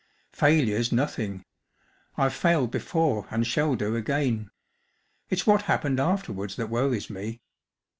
"Failure's 0.41 0.91
nothing. 0.91 1.45
I’ve 2.17 2.33
failed 2.33 2.71
before 2.71 3.27
and 3.29 3.45
shall 3.45 3.75
do 3.75 3.95
again. 3.95 4.49
It 5.29 5.41
r 5.41 5.41
s 5.41 5.45
what 5.45 5.61
happened 5.69 5.99
afterwards 5.99 6.55
that 6.55 6.71
worries 6.71 7.11
me. 7.11 7.43